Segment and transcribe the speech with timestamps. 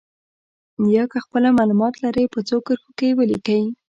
[0.95, 3.63] یا که خپله معلومات لرئ په څو کرښو کې یې ولیکئ.